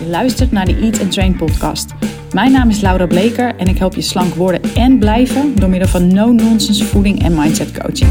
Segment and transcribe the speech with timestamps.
[0.00, 1.94] Je luistert naar de Eat and Train podcast.
[2.32, 5.88] Mijn naam is Laura Bleker en ik help je slank worden en blijven door middel
[5.88, 8.10] van no-nonsense voeding en mindset coaching.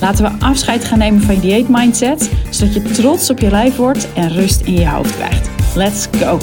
[0.00, 3.76] Laten we afscheid gaan nemen van je dieet mindset, zodat je trots op je lijf
[3.76, 5.50] wordt en rust in je hoofd krijgt.
[5.74, 6.38] Let's go!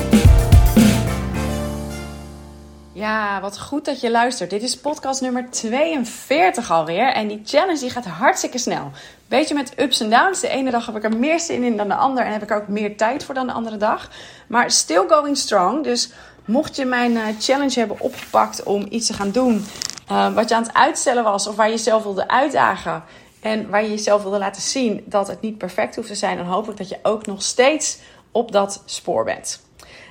[3.09, 4.49] Ja, wat goed dat je luistert.
[4.49, 7.13] Dit is podcast nummer 42 alweer.
[7.13, 8.91] En die challenge die gaat hartstikke snel.
[9.27, 10.39] Beetje met ups en downs.
[10.39, 12.25] De ene dag heb ik er meer zin in dan de andere.
[12.25, 14.09] En heb ik er ook meer tijd voor dan de andere dag.
[14.47, 15.83] Maar still going strong.
[15.83, 16.11] Dus
[16.45, 19.65] mocht je mijn eh, challenge hebben opgepakt om iets te gaan doen.
[20.11, 21.47] Uh, wat je aan het uitstellen was.
[21.47, 23.03] Of waar je jezelf wilde uitdagen.
[23.41, 26.37] En waar je jezelf wilde laten zien dat het niet perfect hoeft te zijn.
[26.37, 27.97] Dan hoop ik dat je ook nog steeds
[28.31, 29.61] op dat spoor bent.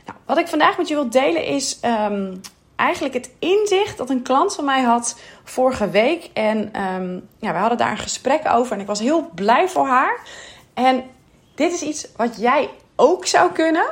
[0.07, 1.79] Nou, wat ik vandaag met je wil delen is...
[1.83, 2.41] Um,
[2.79, 6.31] eigenlijk het inzicht dat een klant van mij had vorige week.
[6.33, 9.87] En um, ja, we hadden daar een gesprek over en ik was heel blij voor
[9.87, 10.21] haar.
[10.75, 11.05] En
[11.55, 13.87] dit is iets wat jij ook zou kunnen.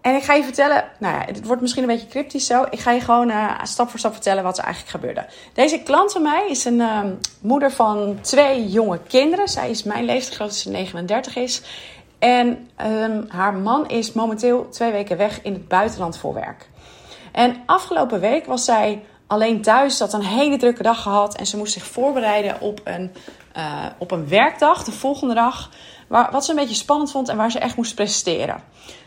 [0.00, 2.66] En ik ga je vertellen, nou ja, het wordt misschien een beetje cryptisch zo.
[2.70, 5.26] Ik ga je gewoon uh, stap voor stap vertellen wat er eigenlijk gebeurde.
[5.52, 7.00] Deze klant van mij is een uh,
[7.40, 9.48] moeder van twee jonge kinderen.
[9.48, 11.62] Zij is mijn leeftijd, groot ze 39 is.
[12.18, 16.68] En um, haar man is momenteel twee weken weg in het buitenland voor werk.
[17.32, 19.96] En afgelopen week was zij alleen thuis.
[19.96, 21.36] Ze had een hele drukke dag gehad.
[21.36, 23.12] En ze moest zich voorbereiden op een,
[23.56, 25.70] uh, op een werkdag, de volgende dag.
[26.08, 28.62] Waar, wat ze een beetje spannend vond en waar ze echt moest presteren.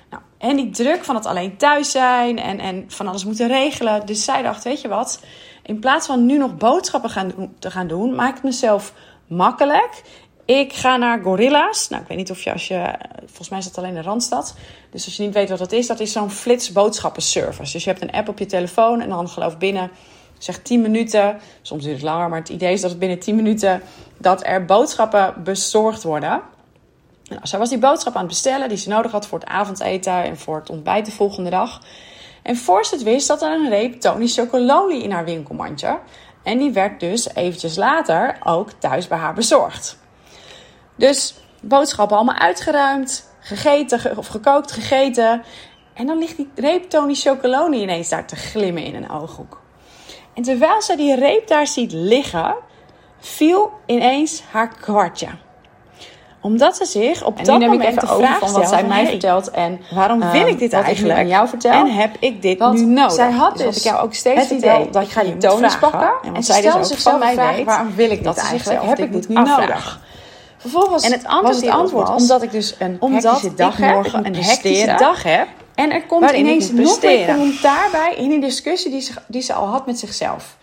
[0.10, 4.06] Nou, en die druk van het alleen thuis zijn en, en van alles moeten regelen.
[4.06, 5.20] Dus zij dacht, weet je wat?
[5.64, 8.94] In plaats van nu nog boodschappen gaan, te gaan doen, maak ik mezelf
[9.28, 10.04] makkelijk.
[10.46, 11.90] Ik ga naar Gorilla's.
[11.90, 12.94] Nou, ik weet niet of je als je.
[13.26, 14.56] Volgens mij is dat alleen in Randstad.
[14.90, 17.72] Dus als je niet weet wat dat is, dat is zo'n flits boodschappenservice.
[17.72, 19.92] Dus je hebt een app op je telefoon en dan geloof binnen
[20.38, 21.40] zeg 10 minuten.
[21.62, 23.82] Soms duurt het langer, maar het idee is dat het binnen 10 minuten
[24.18, 26.42] dat er boodschappen bezorgd worden.
[27.24, 30.24] Nou, zij was die boodschap aan het bestellen die ze nodig had voor het avondeten
[30.24, 31.82] en voor het ontbijt de volgende dag.
[32.42, 36.00] En voor ze het wist, zat er een reep Tony Chocolonely in haar winkelmandje.
[36.44, 40.04] En die werd dus eventjes later ook thuis bij haar bezorgd.
[40.96, 45.44] Dus boodschappen allemaal uitgeruimd, gegeten of gekookt, gegeten.
[45.94, 49.62] En dan ligt die reep Tony Chocoloni ineens daar te glimmen in een ooghoek.
[50.34, 52.56] En terwijl ze die reep daar ziet liggen,
[53.20, 55.28] viel ineens haar kwartje
[56.46, 60.32] omdat ze zich op dat moment de vraag van wat zij mij vertelt en waarom
[60.32, 63.12] wil ik dit eigenlijk aan jou vertel en heb ik dit nu nodig.
[63.12, 65.78] Zij had dus, dus ik jou ook steeds het idee dat je ga die tonus
[65.78, 68.84] pakken en, zij dus ook zichzelf mij vraag, waarom wil ik dit eigenlijk?
[68.84, 70.00] Heb ik dit nu nodig?
[70.70, 74.14] Vervolgens en het antwoord, was het antwoord was, omdat ik dus een omdat dag heb,
[74.14, 75.48] een hectische dag heb.
[75.76, 79.54] En er komt ineens nog een commentaar bij in die discussie die ze, die ze
[79.54, 80.58] al had met zichzelf.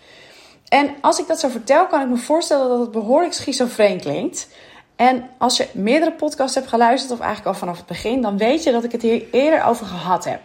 [0.67, 4.47] En als ik dat zo vertel, kan ik me voorstellen dat het behoorlijk schizofreen klinkt.
[4.95, 8.63] En als je meerdere podcasts hebt geluisterd, of eigenlijk al vanaf het begin, dan weet
[8.63, 10.41] je dat ik het hier eerder over gehad heb.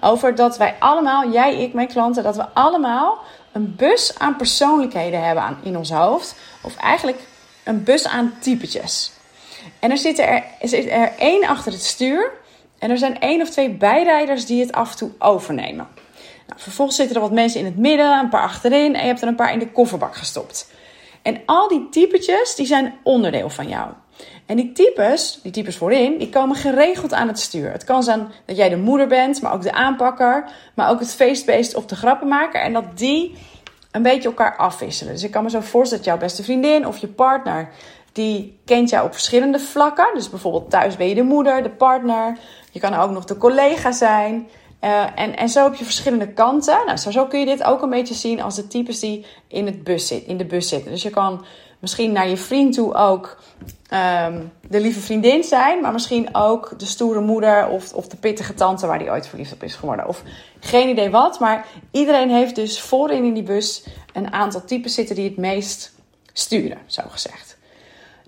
[0.00, 3.18] Over dat wij allemaal, jij, ik, mijn klanten, dat we allemaal
[3.52, 6.34] een bus aan persoonlijkheden hebben aan, in ons hoofd.
[6.62, 7.18] Of eigenlijk
[7.64, 9.12] een bus aan typetjes.
[9.78, 10.44] En er zit er,
[10.88, 12.30] er één achter het stuur.
[12.78, 15.88] En er zijn één of twee bijrijders die het af en toe overnemen.
[16.46, 18.94] Nou, vervolgens zitten er wat mensen in het midden, een paar achterin.
[18.94, 20.70] En je hebt er een paar in de kofferbak gestopt.
[21.22, 23.90] En al die typetjes, die zijn onderdeel van jou.
[24.46, 27.72] En die types, die types voorin, die komen geregeld aan het stuur.
[27.72, 31.14] Het kan zijn dat jij de moeder bent, maar ook de aanpakker, maar ook het
[31.14, 32.60] feestbeest of de grappenmaker.
[32.60, 33.34] En dat die
[33.92, 35.12] een beetje elkaar afwisselen.
[35.12, 37.68] Dus ik kan me zo voorstellen dat jouw beste vriendin of je partner,
[38.12, 40.10] die kent jou op verschillende vlakken.
[40.14, 42.38] Dus bijvoorbeeld thuis ben je de moeder, de partner.
[42.70, 44.48] Je kan ook nog de collega zijn.
[44.84, 46.78] Uh, en, en zo heb je verschillende kanten.
[46.86, 49.84] Nou, zo, kun je dit ook een beetje zien als de types die in, het
[49.84, 50.90] bus zit, in de bus zitten.
[50.90, 51.44] Dus je kan
[51.78, 53.38] misschien naar je vriend toe ook
[54.26, 58.54] um, de lieve vriendin zijn, maar misschien ook de stoere moeder of, of de pittige
[58.54, 60.08] tante waar die ooit verliefd op is geworden.
[60.08, 60.22] Of
[60.60, 65.14] geen idee wat, maar iedereen heeft dus voorin in die bus een aantal types zitten
[65.14, 65.92] die het meest
[66.32, 67.58] sturen, zo gezegd.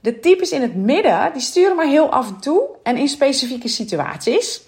[0.00, 3.68] De types in het midden, die sturen maar heel af en toe en in specifieke
[3.68, 4.63] situaties.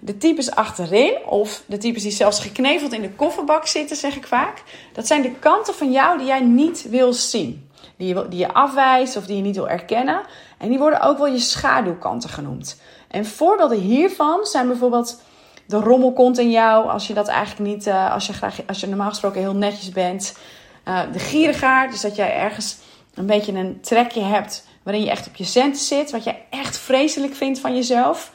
[0.00, 4.26] De types achterin, of de types die zelfs gekneveld in de kofferbak zitten, zeg ik
[4.26, 4.62] vaak.
[4.92, 7.66] Dat zijn de kanten van jou die jij niet wil zien
[7.96, 10.20] die je, die je afwijst of die je niet wil erkennen.
[10.58, 12.80] En die worden ook wel je schaduwkanten genoemd.
[13.08, 15.20] En voorbeelden hiervan zijn bijvoorbeeld
[15.66, 18.86] de rommelkont in jou, als je dat eigenlijk niet, uh, als, je graag, als je
[18.86, 20.38] normaal gesproken heel netjes bent.
[20.88, 22.76] Uh, de gierigaard, dus dat jij ergens
[23.14, 26.78] een beetje een trekje hebt waarin je echt op je centen zit, wat je echt
[26.78, 28.32] vreselijk vindt van jezelf.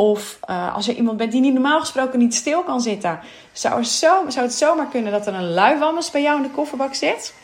[0.00, 3.20] Of uh, als je iemand bent die niet normaal gesproken niet stil kan zitten,
[3.52, 6.50] zou, er zo, zou het zomaar kunnen dat er een luiwammes bij jou in de
[6.50, 7.34] kofferbak zit.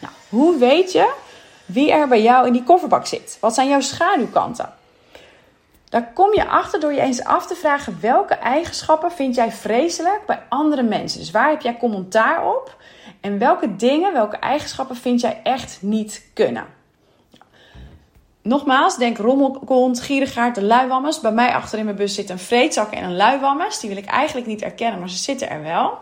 [0.00, 1.12] Nou, hoe weet je
[1.66, 3.36] wie er bij jou in die kofferbak zit?
[3.40, 4.74] Wat zijn jouw schaduwkanten?
[5.88, 10.26] Daar kom je achter door je eens af te vragen welke eigenschappen vind jij vreselijk
[10.26, 11.20] bij andere mensen.
[11.20, 12.76] Dus waar heb jij commentaar op?
[13.20, 16.66] En welke dingen, welke eigenschappen vind jij echt niet kunnen?
[18.42, 21.20] Nogmaals, denk rommelkont, gierigaard, de luiwammers.
[21.20, 23.80] Bij mij achter in mijn bus zit een vreedzak en een luiwammers.
[23.80, 25.98] Die wil ik eigenlijk niet erkennen, maar ze zitten er wel.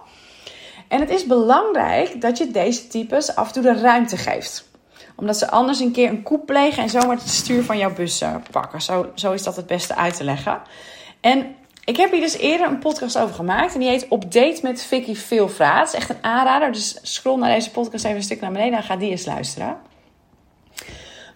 [0.89, 4.69] En het is belangrijk dat je deze types af en toe de ruimte geeft
[5.21, 8.23] omdat ze anders een keer een koep plegen en zomaar het stuur van jouw bus
[8.23, 8.83] uh, pakken.
[8.83, 10.61] Zo, zo is dat het beste uit te leggen.
[11.21, 11.55] En
[11.85, 13.75] ik heb hier dus eerder een podcast over gemaakt.
[13.75, 15.79] En die heet Op Date met Vicky Veelvraat.
[15.79, 16.73] Het is echt een aanrader.
[16.73, 19.77] Dus scroll naar deze podcast even een stuk naar beneden en ga die eens luisteren.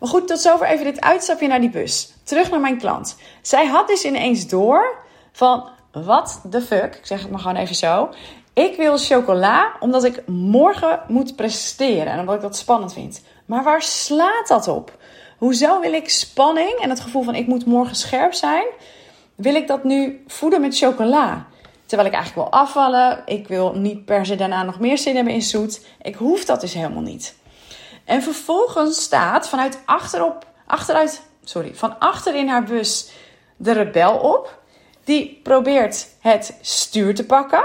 [0.04, 2.12] Maar goed, tot zover even dit uitstapje naar die bus.
[2.22, 3.16] Terug naar mijn klant.
[3.42, 4.96] Zij had dus ineens door
[5.32, 5.68] van...
[5.92, 6.94] What the fuck?
[6.94, 8.08] Ik zeg het maar gewoon even zo.
[8.54, 12.06] Ik wil chocola omdat ik morgen moet presteren.
[12.06, 13.22] En omdat ik dat spannend vind.
[13.46, 14.96] Maar waar slaat dat op?
[15.38, 18.64] Hoezo wil ik spanning en het gevoel van ik moet morgen scherp zijn,
[19.34, 21.46] wil ik dat nu voeden met chocola?
[21.86, 25.32] Terwijl ik eigenlijk wil afvallen, ik wil niet per se daarna nog meer zin hebben
[25.32, 25.86] in zoet.
[26.02, 27.34] Ik hoef dat dus helemaal niet.
[28.04, 33.10] En vervolgens staat vanuit achterop, achteruit, sorry, van achter in haar bus
[33.56, 34.62] de rebel op.
[35.04, 37.64] Die probeert het stuur te pakken.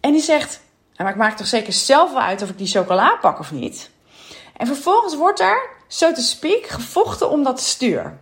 [0.00, 0.60] En die zegt:
[0.96, 3.90] maar ik maak toch zeker zelf wel uit of ik die chocola pak of niet.
[4.56, 8.18] En vervolgens wordt er, zo te speak, gevochten om dat stuur.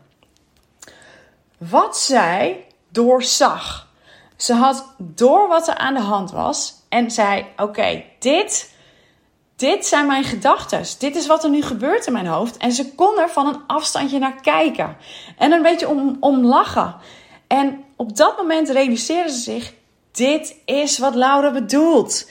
[1.59, 3.89] Wat zij doorzag.
[4.37, 8.74] Ze had door wat er aan de hand was en zei: Oké, dit,
[9.57, 10.83] dit zijn mijn gedachten.
[10.99, 12.57] Dit is wat er nu gebeurt in mijn hoofd.
[12.57, 14.97] En ze kon er van een afstandje naar kijken
[15.39, 16.97] en een beetje om, om lachen.
[17.47, 19.73] En op dat moment realiseerde ze zich:
[20.13, 22.31] Dit is wat Laura bedoelt.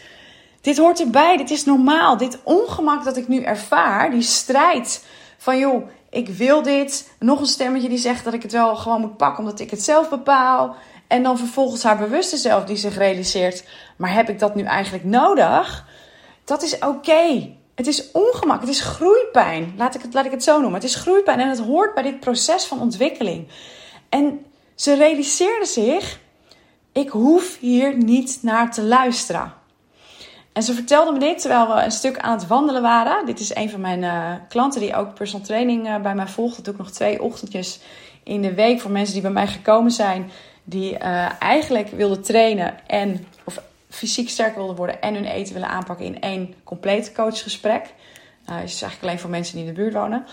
[0.61, 2.17] Dit hoort erbij, dit is normaal.
[2.17, 5.05] Dit ongemak dat ik nu ervaar, die strijd
[5.37, 7.13] van joh, ik wil dit.
[7.19, 9.83] Nog een stemmetje die zegt dat ik het wel gewoon moet pakken omdat ik het
[9.83, 10.75] zelf bepaal.
[11.07, 13.63] En dan vervolgens haar bewuste zelf die zich realiseert,
[13.97, 15.85] maar heb ik dat nu eigenlijk nodig?
[16.43, 17.49] Dat is oké.
[17.75, 19.73] Het is ongemak, het is groeipijn.
[19.77, 20.73] Laat ik, het, laat ik het zo noemen.
[20.73, 23.47] Het is groeipijn en het hoort bij dit proces van ontwikkeling.
[24.09, 24.45] En
[24.75, 26.19] ze realiseerde zich,
[26.91, 29.53] ik hoef hier niet naar te luisteren.
[30.53, 33.25] En ze vertelde me dit terwijl we een stuk aan het wandelen waren.
[33.25, 36.55] Dit is een van mijn uh, klanten die ook personal training uh, bij mij volgt.
[36.55, 37.79] Dat doe ik nog twee ochtendjes
[38.23, 40.31] in de week voor mensen die bij mij gekomen zijn.
[40.63, 43.27] Die uh, eigenlijk wilden trainen en
[43.93, 47.93] fysiek sterker wilden worden en hun eten willen aanpakken in één compleet coachgesprek.
[48.49, 50.25] Uh, is eigenlijk alleen voor mensen die in de buurt wonen.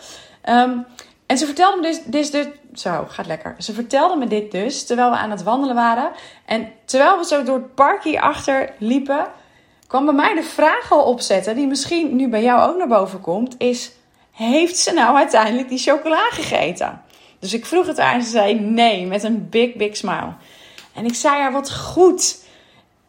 [0.49, 0.87] Um,
[1.27, 3.55] en ze vertelde me dus, dus, dus, zo, gaat lekker.
[3.59, 6.11] Ze vertelde me dit dus terwijl we aan het wandelen waren.
[6.47, 9.27] En terwijl we zo door het park hierachter liepen,
[9.87, 13.21] kwam bij mij de vraag al opzetten, die misschien nu bij jou ook naar boven
[13.21, 13.93] komt, is:
[14.31, 17.03] heeft ze nou uiteindelijk die chocola gegeten?
[17.39, 20.33] Dus ik vroeg het haar en ze zei nee, met een big, big smile.
[20.95, 22.40] En ik zei haar: wat goed.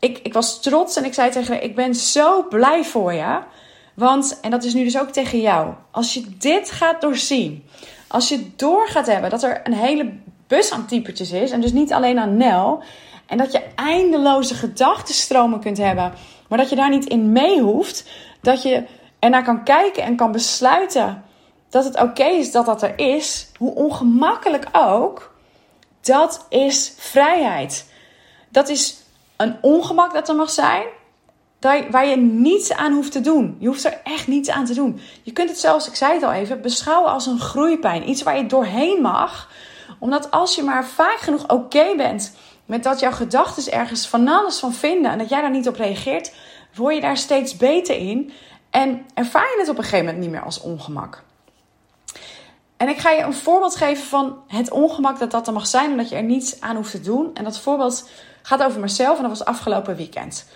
[0.02, 3.40] Ik, ik was trots en ik zei tegen haar: ik ben zo blij voor je.
[3.94, 7.66] Want, en dat is nu dus ook tegen jou, als je dit gaat doorzien,
[8.08, 10.14] als je door gaat hebben dat er een hele
[10.48, 12.84] bus aan typetjes is, en dus niet alleen aan Nel,
[13.26, 16.14] en dat je eindeloze gedachtenstromen kunt hebben
[16.52, 18.10] maar dat je daar niet in mee hoeft.
[18.42, 18.86] Dat je
[19.20, 21.24] ernaar kan kijken en kan besluiten
[21.70, 23.48] dat het oké is dat dat er is.
[23.58, 25.36] Hoe ongemakkelijk ook.
[26.02, 27.86] Dat is vrijheid.
[28.50, 29.01] Dat is
[29.42, 30.84] een ongemak dat er mag zijn.
[31.92, 33.56] Waar je niets aan hoeft te doen.
[33.60, 35.00] Je hoeft er echt niets aan te doen.
[35.24, 38.10] Je kunt het zelfs, ik zei het al even, beschouwen als een groeipijn.
[38.10, 39.50] Iets waar je doorheen mag.
[40.00, 44.60] Omdat als je maar vaak genoeg oké bent met dat jouw gedachten ergens van alles
[44.60, 46.34] van vinden en dat jij daar niet op reageert,
[46.76, 48.32] word je daar steeds beter in
[48.70, 51.24] en ervaar je het op een gegeven moment niet meer als ongemak.
[52.82, 55.92] En ik ga je een voorbeeld geven van het ongemak dat dat er mag zijn,
[55.92, 57.32] omdat je er niets aan hoeft te doen.
[57.34, 58.10] En dat voorbeeld
[58.42, 60.48] gaat over mezelf en dat was afgelopen weekend.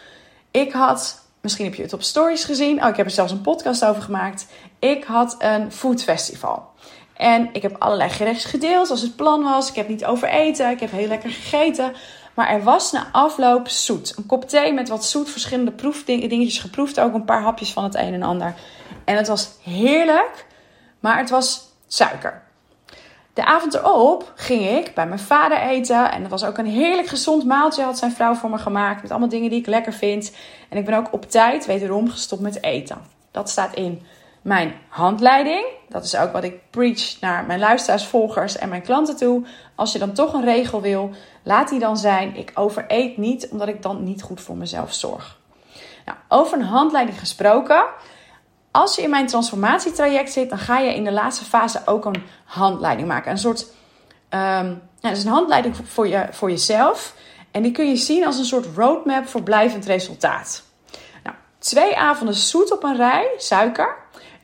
[0.51, 3.41] Ik had, misschien heb je het op stories gezien, oh, ik heb er zelfs een
[3.41, 4.47] podcast over gemaakt.
[4.79, 6.69] Ik had een foodfestival.
[7.13, 9.69] En ik heb allerlei gerechten gedeeld zoals het plan was.
[9.69, 10.69] Ik heb niet overeten.
[10.69, 11.93] Ik heb heel lekker gegeten.
[12.33, 14.13] Maar er was na afloop zoet.
[14.17, 16.99] Een kop thee met wat zoet, verschillende proefdingetjes geproefd.
[16.99, 18.55] Ook een paar hapjes van het een en ander.
[19.03, 20.45] En het was heerlijk,
[20.99, 22.43] maar het was suiker.
[23.33, 26.11] De avond erop ging ik bij mijn vader eten.
[26.11, 27.83] En dat was ook een heerlijk gezond maaltje.
[27.83, 29.01] Had zijn vrouw voor me gemaakt.
[29.01, 30.35] Met allemaal dingen die ik lekker vind.
[30.69, 32.97] En ik ben ook op tijd wederom gestopt met eten.
[33.31, 34.05] Dat staat in
[34.41, 35.65] mijn handleiding.
[35.89, 39.45] Dat is ook wat ik preach naar mijn luisteraars, volgers en mijn klanten toe.
[39.75, 41.11] Als je dan toch een regel wil,
[41.43, 42.35] laat die dan zijn.
[42.35, 45.37] Ik overeet niet, omdat ik dan niet goed voor mezelf zorg.
[46.05, 47.85] Nou, over een handleiding gesproken.
[48.75, 52.23] Als je in mijn transformatietraject zit, dan ga je in de laatste fase ook een
[52.45, 53.31] handleiding maken.
[53.31, 53.65] Een soort
[54.29, 57.15] nou, is een handleiding voor, je, voor jezelf.
[57.51, 60.63] En die kun je zien als een soort roadmap voor blijvend resultaat.
[61.23, 63.95] Nou, twee avonden zoet op een rij, suiker,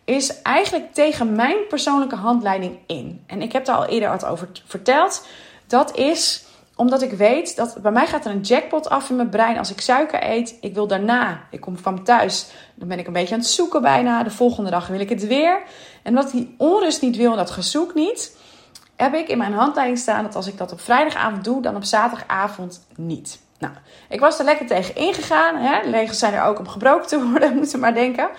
[0.06, 3.24] is eigenlijk tegen mijn persoonlijke handleiding in.
[3.28, 5.28] En ik heb daar al eerder wat over verteld.
[5.68, 6.44] Dat is
[6.82, 9.72] omdat ik weet dat bij mij gaat er een jackpot af in mijn brein als
[9.72, 10.58] ik suiker eet.
[10.62, 13.82] Ik wil daarna, ik kom van thuis, dan ben ik een beetje aan het zoeken
[13.82, 14.24] bijna.
[14.24, 15.62] De volgende dag wil ik het weer.
[16.04, 18.38] En omdat die onrust niet wil en dat gezoek niet,
[18.96, 21.84] heb ik in mijn handleiding staan dat als ik dat op vrijdagavond doe, dan op
[21.84, 23.40] zaterdagavond niet.
[23.60, 23.74] Nou,
[24.10, 25.56] ik was er lekker tegen ingegaan.
[25.56, 26.06] Hè?
[26.14, 28.30] Zijn er ook om gebroken te worden, moeten maar denken.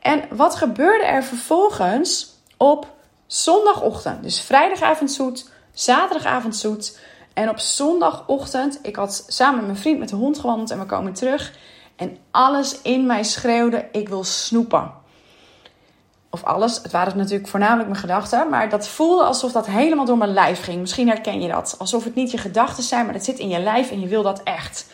[0.00, 2.86] En wat gebeurde er vervolgens op
[3.26, 4.22] zondagochtend?
[4.22, 6.98] Dus vrijdagavond zoet, zaterdagavond zoet.
[7.34, 10.86] En op zondagochtend, ik had samen met mijn vriend met de hond gewandeld en we
[10.86, 11.52] komen terug.
[11.96, 14.92] En alles in mij schreeuwde: ik wil snoepen.
[16.30, 20.18] Of alles, het waren natuurlijk voornamelijk mijn gedachten, maar dat voelde alsof dat helemaal door
[20.18, 20.80] mijn lijf ging.
[20.80, 21.74] Misschien herken je dat.
[21.78, 24.22] Alsof het niet je gedachten zijn, maar het zit in je lijf en je wil
[24.22, 24.86] dat echt.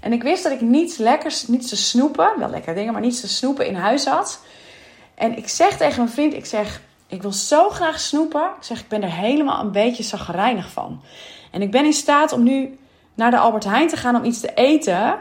[0.00, 3.20] En ik wist dat ik niets lekkers, niets te snoepen, wel lekkere dingen, maar niets
[3.20, 4.40] te snoepen in huis had.
[5.14, 8.42] En ik zeg tegen mijn vriend, ik zeg, ik wil zo graag snoepen.
[8.42, 11.02] Ik zeg, ik ben er helemaal een beetje zagrijnig van.
[11.56, 12.78] En ik ben in staat om nu
[13.14, 15.18] naar de Albert Heijn te gaan om iets te eten.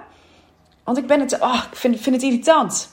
[0.84, 2.90] Want ik ben het, oh, ik vind, vind het irritant.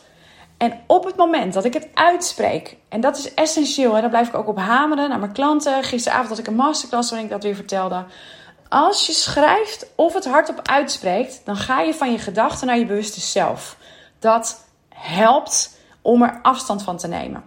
[0.57, 4.29] En op het moment dat ik het uitspreek, en dat is essentieel, hè, daar blijf
[4.29, 5.83] ik ook op hameren naar mijn klanten.
[5.83, 8.05] Gisteravond had ik een masterclass waarin ik dat weer vertelde.
[8.69, 12.87] Als je schrijft of het hardop uitspreekt, dan ga je van je gedachten naar je
[12.87, 13.77] bewuste zelf.
[14.19, 17.45] Dat helpt om er afstand van te nemen.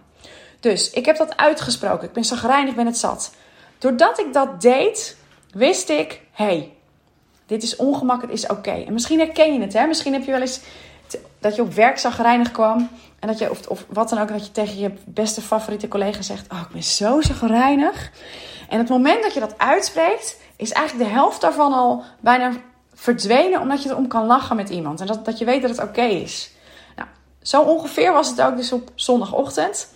[0.60, 2.08] Dus ik heb dat uitgesproken.
[2.08, 3.34] Ik ben zagrijnig, ik ben het zat.
[3.78, 5.16] Doordat ik dat deed,
[5.56, 6.72] wist ik, hey,
[7.46, 8.70] dit is ongemak, het is oké.
[8.70, 9.86] En misschien herken je het, hè?
[9.86, 10.60] Misschien heb je wel eens
[11.38, 12.88] dat je op werk zagrijnig kwam.
[13.18, 16.22] En dat je, of, of wat dan ook, dat je tegen je beste favoriete collega
[16.22, 18.10] zegt: Oh, ik ben zo zagrijnig.
[18.68, 22.52] En het moment dat je dat uitspreekt, is eigenlijk de helft daarvan al bijna
[22.94, 25.00] verdwenen, omdat je erom kan lachen met iemand.
[25.00, 26.50] En dat, dat je weet dat het oké is.
[26.96, 27.08] Nou,
[27.42, 29.94] zo ongeveer was het ook dus op zondagochtend.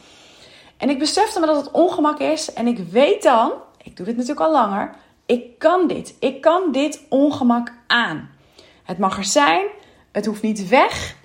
[0.76, 2.52] En ik besefte me dat het ongemak is.
[2.52, 3.52] En ik weet dan,
[3.82, 4.94] ik doe dit natuurlijk al langer,
[5.30, 6.14] ik kan dit.
[6.18, 8.30] Ik kan dit ongemak aan.
[8.82, 9.66] Het mag er zijn,
[10.12, 11.16] het hoeft niet weg.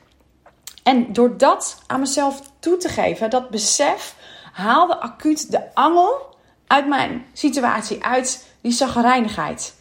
[0.83, 4.15] En door dat aan mezelf toe te geven, dat besef,
[4.51, 6.35] haalde acuut de angel
[6.67, 9.75] uit mijn situatie, uit die zagrijnigheid.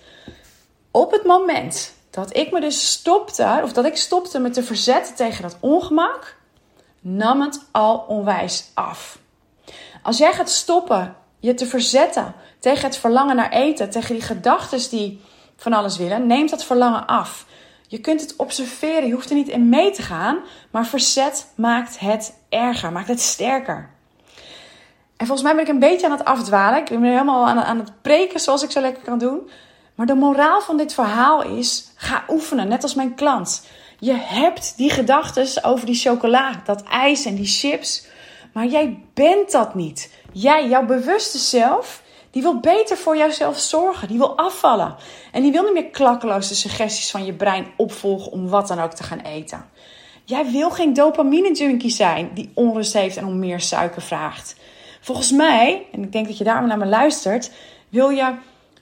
[0.91, 5.15] Op het moment dat ik me dus stopte, of dat ik stopte me te verzetten
[5.15, 6.37] tegen dat ongemak,
[7.01, 9.19] nam het al onwijs af.
[10.03, 14.91] Als jij gaat stoppen je te verzetten tegen het verlangen naar eten, tegen die gedachten
[14.91, 15.21] die
[15.57, 17.47] van alles willen, neemt dat verlangen af.
[17.89, 20.39] Je kunt het observeren, je hoeft er niet in mee te gaan,
[20.71, 23.91] maar verzet maakt het erger, maakt het sterker.
[25.17, 26.79] En volgens mij ben ik een beetje aan het afdwalen.
[26.79, 29.51] Ik ben helemaal aan, aan het preken zoals ik zo lekker kan doen.
[29.95, 33.67] Maar de moraal van dit verhaal is: ga oefenen, net als mijn klant.
[33.99, 38.07] Je hebt die gedachten over die chocola, dat ijs en die chips.
[38.55, 40.11] Maar jij bent dat niet.
[40.33, 44.09] Jij, jouw bewuste zelf, die wil beter voor jouzelf zorgen.
[44.09, 44.97] Die wil afvallen.
[45.33, 48.81] En die wil niet meer klakkeloos de suggesties van je brein opvolgen om wat dan
[48.81, 49.65] ook te gaan eten.
[50.25, 54.57] Jij wil geen dopamine junkie zijn die onrust heeft en om meer suiker vraagt.
[55.01, 57.51] Volgens mij, en ik denk dat je daarom naar me luistert,
[57.89, 58.35] wil je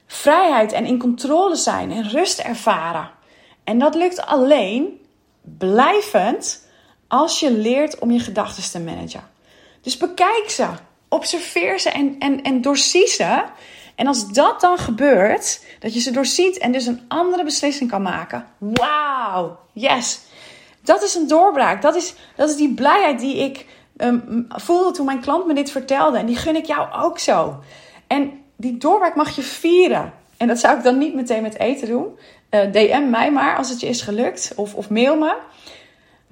[0.06, 3.10] vrijheid en in controle zijn en rust ervaren.
[3.64, 5.00] En dat lukt alleen
[5.58, 6.68] blijvend
[7.08, 9.30] als je leert om je gedachten te managen.
[9.82, 10.66] Dus bekijk ze,
[11.08, 13.42] observeer ze en, en, en doorzie ze.
[13.94, 18.02] En als dat dan gebeurt, dat je ze doorziet en dus een andere beslissing kan
[18.02, 18.46] maken.
[18.58, 20.20] Wauw, yes.
[20.82, 21.82] Dat is een doorbraak.
[21.82, 25.70] Dat is, dat is die blijheid die ik um, voelde toen mijn klant me dit
[25.70, 26.18] vertelde.
[26.18, 27.58] En die gun ik jou ook zo.
[28.06, 30.12] En die doorbraak mag je vieren.
[30.36, 32.18] En dat zou ik dan niet meteen met eten doen.
[32.48, 34.52] Eh, DM mij maar als het je is gelukt.
[34.56, 35.36] Of, of mail me.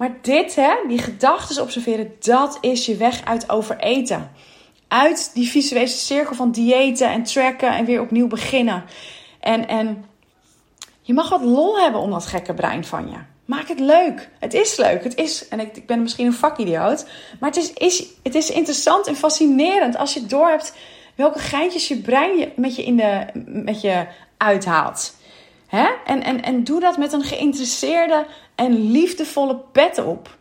[0.01, 4.31] Maar dit, hè, die gedachten observeren, dat is je weg uit overeten.
[4.87, 8.83] Uit die visuele cirkel van diëten en tracken en weer opnieuw beginnen.
[9.39, 10.05] En, en
[11.01, 13.17] je mag wat lol hebben om dat gekke brein van je.
[13.45, 14.29] Maak het leuk.
[14.39, 15.03] Het is leuk.
[15.03, 17.05] Het is, en ik, ik ben misschien een vakidioot.
[17.39, 20.73] Maar het is, is, het is interessant en fascinerend als je doorhebt
[21.15, 25.13] welke geintjes je brein je, met, je in de, met je uithaalt.
[25.71, 25.87] Hè?
[26.05, 28.25] En, en, en doe dat met een geïnteresseerde
[28.55, 30.37] en liefdevolle pet op.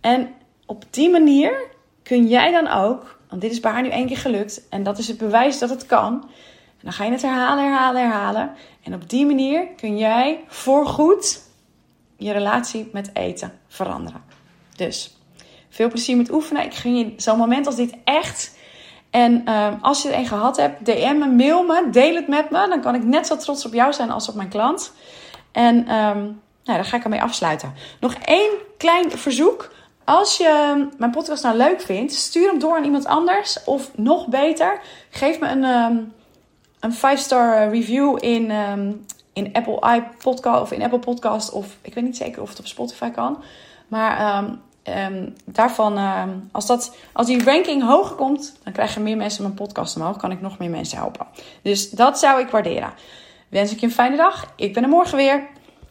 [0.00, 0.34] En
[0.66, 1.54] op die manier
[2.02, 4.98] kun jij dan ook, want dit is bij haar nu één keer gelukt en dat
[4.98, 6.30] is het bewijs dat het kan.
[6.82, 8.52] Dan ga je het herhalen, herhalen, herhalen.
[8.82, 11.42] En op die manier kun jij voorgoed
[12.16, 14.22] je relatie met eten veranderen.
[14.76, 15.16] Dus
[15.68, 16.64] veel plezier met oefenen.
[16.64, 18.56] Ik gun je zo'n moment als dit echt.
[19.16, 22.50] En ehm, als je er een gehad hebt, DM me, mail me, deel het met
[22.50, 22.68] me.
[22.68, 24.92] Dan kan ik net zo trots op jou zijn als op mijn klant.
[25.52, 27.74] En um, nou, daar ga ik ermee afsluiten.
[28.00, 29.72] Nog één klein verzoek.
[30.04, 33.64] Als je mijn podcast nou leuk vindt, stuur hem door aan iemand anders.
[33.64, 34.80] Of nog beter,
[35.10, 36.12] geef me een, um,
[36.80, 38.50] een 5-star review in,
[39.32, 41.52] in Apple iPodcast of in Apple Podcast.
[41.52, 43.42] Of ik weet niet zeker of het op Spotify kan.
[43.88, 44.60] Maar um,
[45.44, 49.96] daarvan, um, als, dat, als die ranking hoger komt, dan krijgen meer mensen mijn podcast
[49.96, 50.16] omhoog.
[50.16, 51.26] Kan ik nog meer mensen helpen.
[51.62, 52.92] Dus dat zou ik waarderen.
[53.48, 54.52] Wens ik je een fijne dag.
[54.56, 55.48] Ik ben er morgen weer.